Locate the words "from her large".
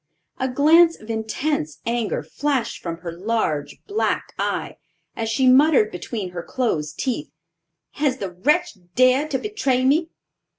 2.81-3.77